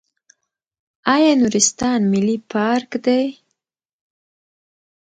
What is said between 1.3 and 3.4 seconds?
نورستان ملي پارک دی؟